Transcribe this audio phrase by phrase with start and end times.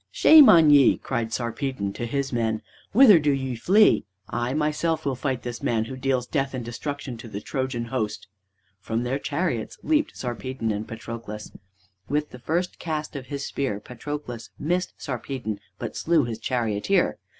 [0.09, 4.03] "Shame on ye!" cried Sarpedon to his men, "whither do ye flee?
[4.27, 8.25] I myself will fight this man who deals death and destruction to the Trojan host."
[8.79, 11.51] From their chariots leaped Sarpedon and Patroclus.
[12.09, 17.19] With the first cast of his spear Patroelus missed Sarpedon, but slew his charioteer.